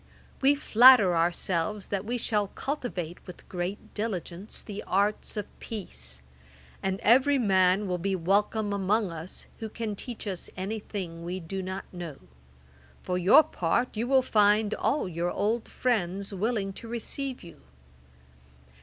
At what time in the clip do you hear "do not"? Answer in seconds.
11.39-11.85